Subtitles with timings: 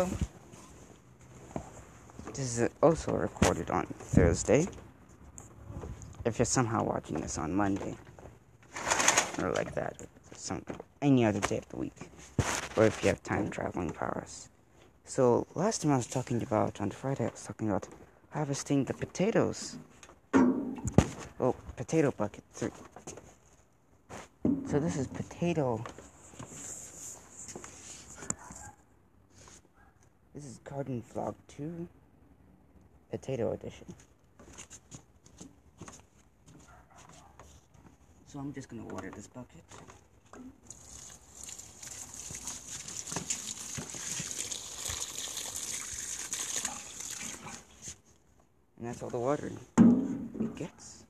[0.00, 0.16] hello.
[2.32, 4.66] This is also recorded on Thursday.
[6.24, 7.96] If you're somehow watching this on Monday,
[9.38, 9.96] or like that,
[10.34, 10.64] some
[11.02, 12.08] any other day of the week,
[12.76, 14.48] or if you have time traveling powers.
[15.04, 17.86] So last time I was talking about on Friday, I was talking about
[18.30, 19.76] harvesting the potatoes.
[21.38, 22.70] Oh, potato bucket three.
[24.66, 25.84] So this is potato.
[30.32, 31.88] This is garden vlog two,
[33.10, 33.86] potato edition.
[38.26, 39.62] So I'm just gonna water this bucket.
[48.78, 49.50] And that's all the water
[50.40, 51.04] it gets.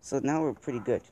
[0.00, 1.02] So now we're pretty good.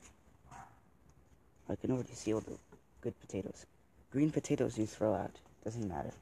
[1.69, 2.57] I can already see all the
[3.01, 3.65] good potatoes.
[4.11, 5.35] Green potatoes you throw out.
[5.67, 6.13] Doesn't matter.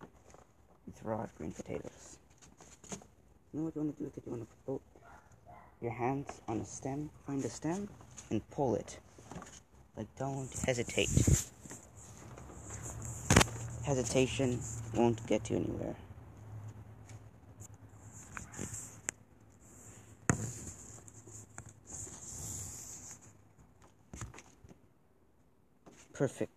[0.95, 2.18] Throw out green potatoes.
[3.54, 4.12] You know what you want to do?
[4.26, 4.82] You want to put
[5.84, 7.88] your hands on a stem, find a stem,
[8.32, 8.98] and pull it.
[9.96, 11.10] Like, don't hesitate.
[13.85, 14.60] Hesitation
[14.96, 15.96] won't get you anywhere.
[26.13, 26.51] Perfect.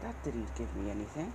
[0.00, 1.32] That didn't give me anything.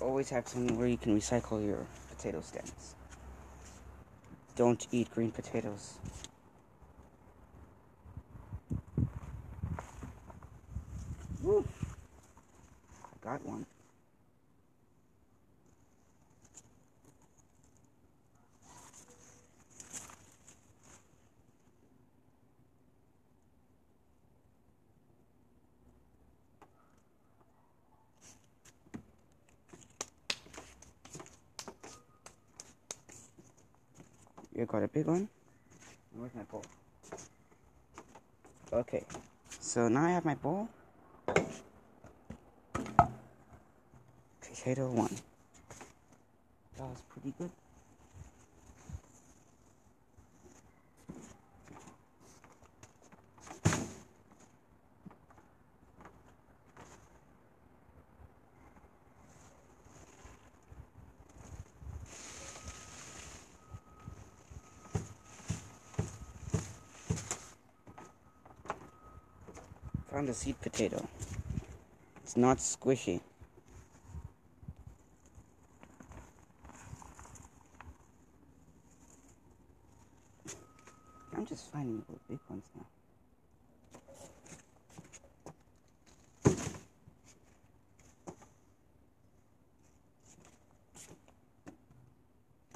[0.00, 2.94] Always have somewhere where you can recycle your potato stems.
[4.56, 5.98] Don't eat green potatoes.
[11.42, 11.66] Woo.
[13.02, 13.66] I got one.
[34.56, 35.28] You got a big one?
[36.16, 36.64] Where's my bowl?
[38.72, 39.04] Okay,
[39.60, 40.68] so now I have my bowl.
[44.40, 45.14] Potato one.
[46.76, 47.50] That was pretty good.
[70.24, 71.06] Found a seed potato.
[72.22, 73.20] It's not squishy.
[81.36, 82.86] I'm just finding the big ones now.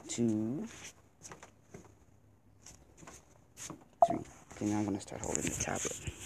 [0.07, 0.67] Two.
[3.57, 4.19] Three.
[4.53, 6.18] Okay, now I'm gonna start holding the tablet.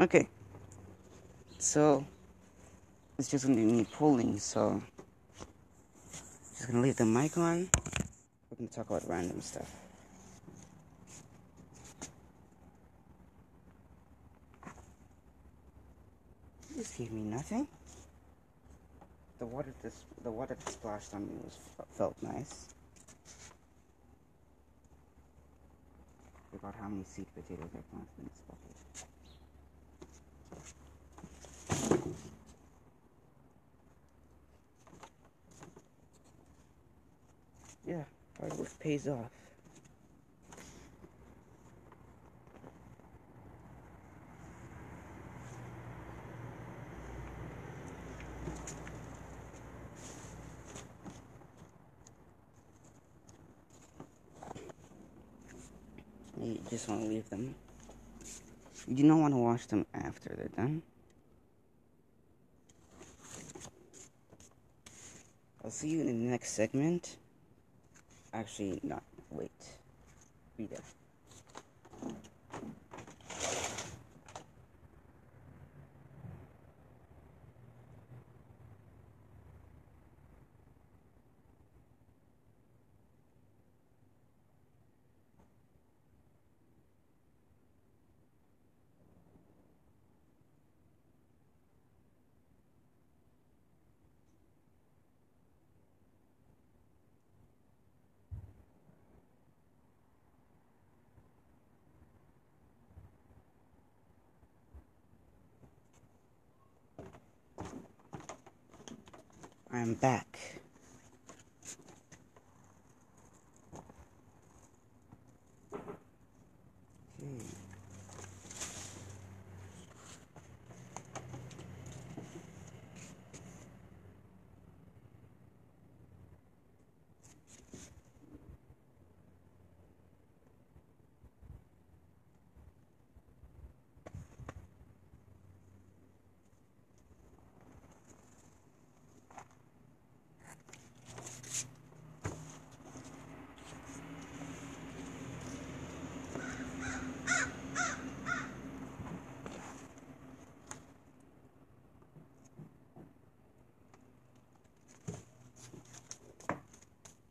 [0.00, 0.26] Okay.
[1.58, 2.06] So
[3.18, 4.80] it's just gonna be me pulling, so
[6.56, 7.68] just gonna leave the mic on.
[8.48, 9.70] We're gonna talk about random stuff.
[16.74, 17.68] This gave me nothing.
[19.38, 21.58] The water just the water that splashed on me was
[21.92, 22.72] felt nice.
[26.54, 28.69] About how many seed potatoes I planted in this bucket.
[38.80, 39.30] Pays off.
[56.42, 57.54] You just want to leave them.
[58.88, 60.82] You do not want to wash them after they're done.
[65.62, 67.16] I'll see you in the next segment.
[68.40, 69.02] Actually, not.
[69.30, 69.50] Wait.
[70.56, 70.99] Be there.
[109.72, 110.38] I'm back.
[117.22, 117.50] Okay.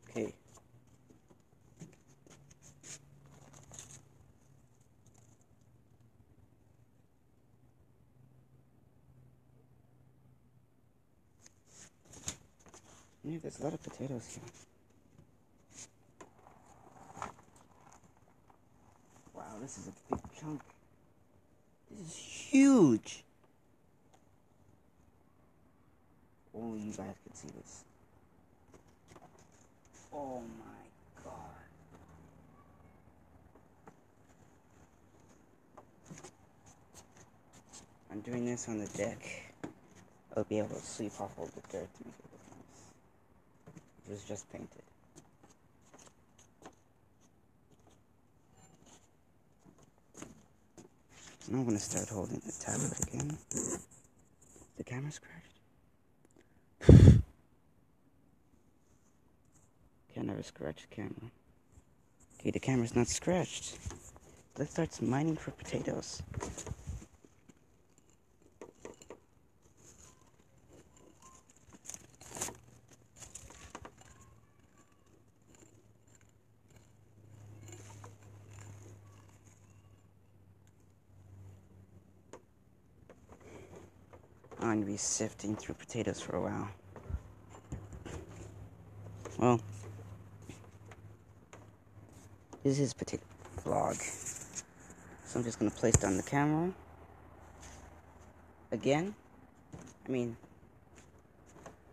[0.10, 0.34] Okay.
[13.30, 14.44] Yeah, there's a lot of potatoes here.
[19.36, 20.62] Wow, this is a big chunk.
[21.92, 23.24] This is huge.
[26.56, 27.84] Only you guys could see this.
[30.12, 31.36] Oh my god.
[38.12, 39.54] I'm doing this on the deck.
[40.36, 42.29] I'll be able to sleep off all the dirt to make it
[44.10, 44.82] was just painted.
[51.52, 53.38] I'm gonna start holding the tablet again.
[54.78, 55.60] The camera's crashed.
[60.14, 61.32] Can never scratch the camera.
[62.40, 63.78] Okay, the camera's not scratched.
[64.58, 66.22] Let's start mining for potatoes.
[84.70, 86.70] Going to be sifting through potatoes for a while.
[89.40, 89.60] Well,
[92.64, 93.24] this is potato
[93.66, 93.96] vlog.
[95.26, 96.72] So I'm just gonna place down the camera.
[98.72, 99.16] Again.
[100.08, 100.38] I mean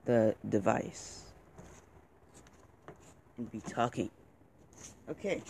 [0.04, 1.22] the device.
[3.38, 4.10] And be talking.
[5.08, 5.42] Okay.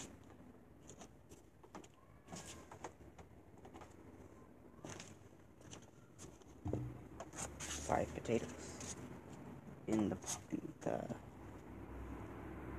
[8.04, 8.96] Potatoes
[9.88, 10.16] in the
[10.52, 11.00] in the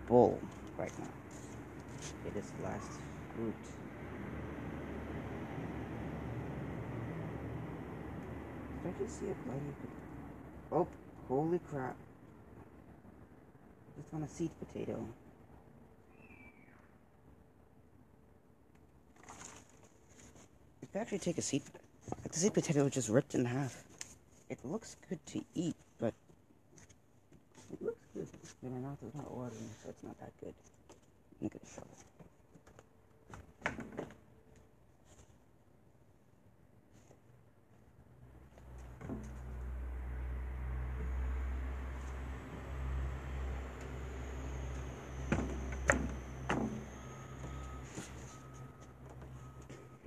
[0.08, 0.40] bowl
[0.78, 1.10] right now.
[2.28, 2.92] It is the last.
[3.38, 3.54] Did
[8.86, 9.74] I just see a bloody?
[10.72, 10.88] Oh,
[11.28, 11.96] holy crap.
[14.00, 15.08] Just on a seed potato.
[20.82, 21.64] You actually take a seed,
[22.24, 23.87] the seed potato just ripped in half.
[24.50, 26.14] It looks good to eat, but
[27.72, 28.28] it looks good.
[28.64, 30.54] But my mouth is not watering, so it's not that good.
[31.44, 31.98] At the shovel.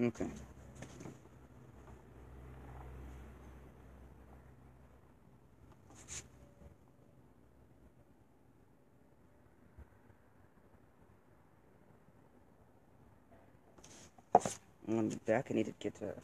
[0.00, 0.49] Okay.
[14.90, 15.46] I'm gonna be back.
[15.50, 16.14] I need to get to.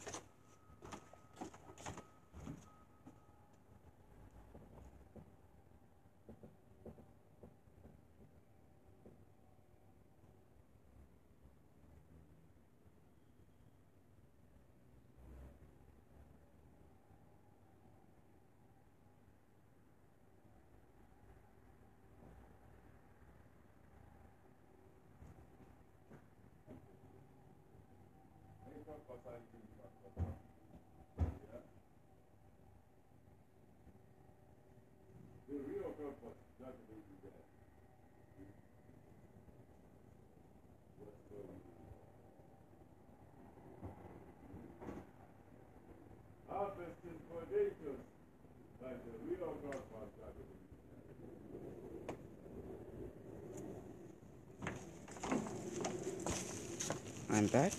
[57.37, 57.71] I'm back.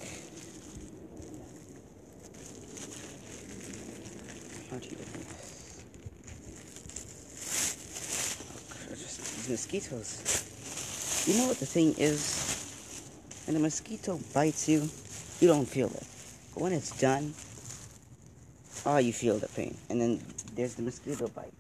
[4.71, 5.21] How do you open
[8.91, 9.19] this?
[9.21, 11.25] Oh, mosquitoes.
[11.27, 13.43] You know what the thing is?
[13.47, 14.89] When a mosquito bites you,
[15.41, 16.07] you don't feel it.
[16.55, 17.35] But when it's done,
[18.87, 19.77] oh, you feel the pain.
[19.91, 20.21] And then
[20.55, 21.53] there's the mosquito bite.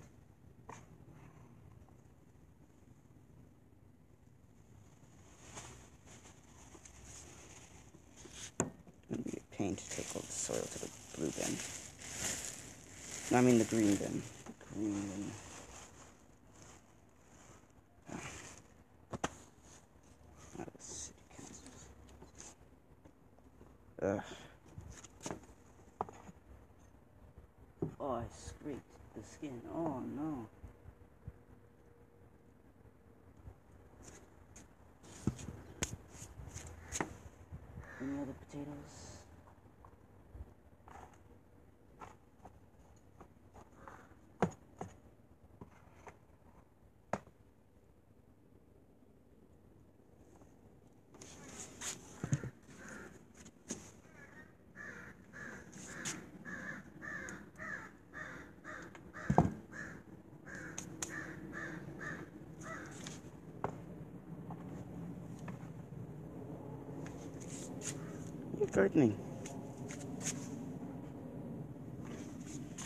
[9.59, 11.59] pain to take all the soil to the blue bin.
[13.37, 14.23] I mean the green bin.
[14.73, 15.28] green bin.
[24.01, 24.23] Ugh.
[27.99, 28.81] Oh, I scraped
[29.17, 29.61] the skin.
[29.75, 30.47] Oh no.
[38.01, 39.09] Any other potatoes?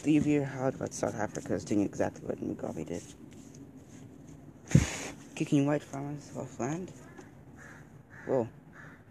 [0.03, 3.03] Do you hear how about South Africa is doing exactly what Mugabe did?
[5.35, 6.91] Kicking white farmers off land?
[8.27, 8.49] Well,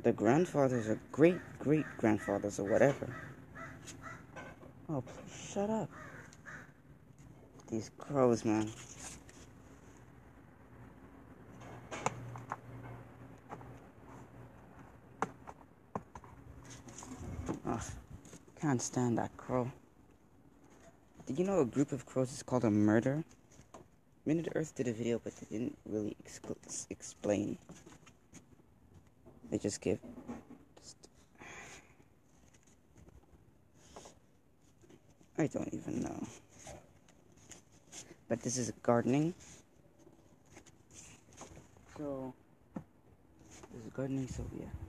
[0.02, 3.16] the grandfathers or great great grandfathers or whatever.
[4.90, 5.90] Oh, please shut up.
[7.70, 8.72] These crows, man.
[18.60, 19.72] Can't stand that crow.
[21.26, 23.24] Did you know a group of crows is called a murder?
[24.26, 27.58] Minute Earth did a video, but they didn't really ex- explain.
[29.50, 30.00] They just give.
[30.80, 30.98] Just...
[35.38, 36.28] I don't even know.
[38.30, 39.34] But this is gardening.
[41.98, 42.34] So,
[42.76, 44.81] this is gardening, so yeah.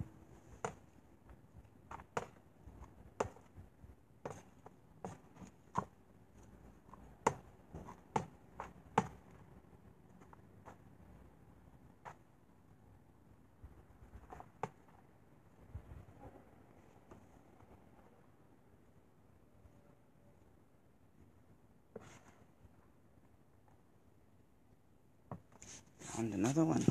[26.31, 26.85] Another one.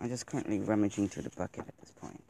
[0.00, 2.22] I'm just currently rummaging through the bucket at this point.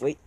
[0.00, 0.18] Wait.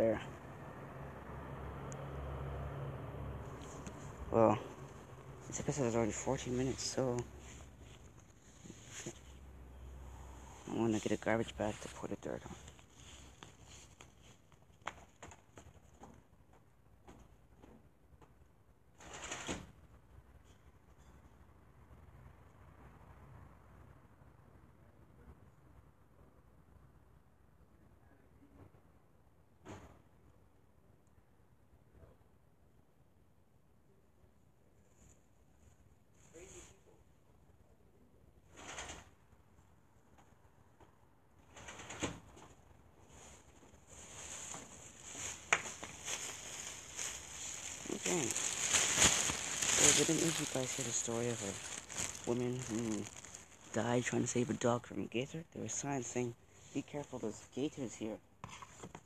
[0.00, 0.20] Glare.
[4.30, 4.58] Well,
[5.46, 7.18] this episode is already 14 minutes, so
[10.70, 12.69] I want to get a garbage bag to put the dirt on.
[48.10, 53.02] So didn't you guys hear the story of a woman who
[53.72, 55.44] died trying to save a dog from a gator.
[55.52, 56.34] There were signs saying,
[56.74, 58.16] be careful, there's gators here.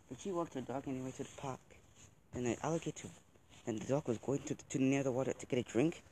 [0.09, 1.61] But she walked her dog anyway to the park.
[2.35, 3.09] And an alligator,
[3.67, 6.03] and the dog was going to, to near the water to get a drink.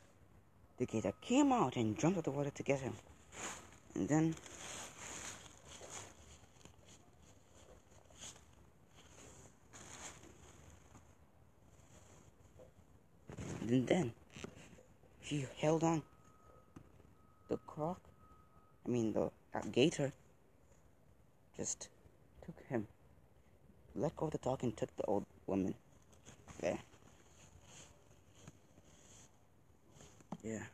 [0.77, 2.93] The gator came out and jumped out the water to get him.
[3.95, 4.35] And then
[13.73, 14.13] And then
[15.23, 16.03] she held on.
[17.49, 17.99] The croc,
[18.85, 19.31] I mean the
[19.71, 20.11] gator,
[21.57, 21.89] just
[22.45, 22.85] took him.
[23.95, 25.73] Let go of the dog and took the old woman.
[26.61, 26.77] There.
[30.43, 30.65] Yeah.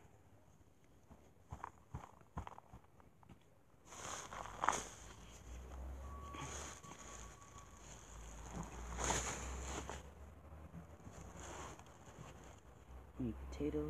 [13.60, 13.84] Potatoes.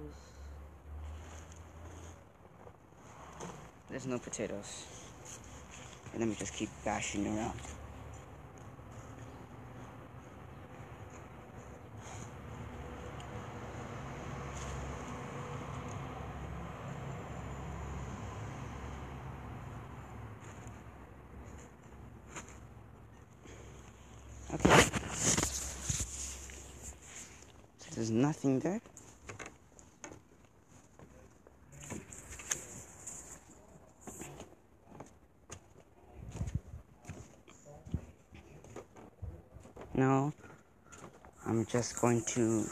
[3.89, 4.87] There's no potatoes.
[6.12, 7.53] And let me just keep bashing around.
[24.53, 24.81] Okay.
[27.79, 28.81] So there's nothing there.
[39.94, 40.32] Now,
[41.44, 42.64] I'm just going to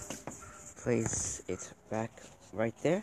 [0.80, 2.10] place it back
[2.52, 3.02] right there.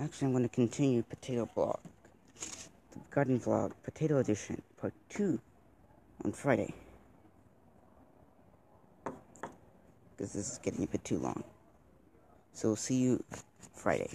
[0.00, 1.78] Actually, I'm going to continue potato blog,
[2.92, 5.38] the garden vlog, potato edition, part two,
[6.24, 6.74] on Friday.
[9.04, 11.44] Because this is getting a bit too long.
[12.52, 13.22] So, we'll see you
[13.72, 14.10] Friday.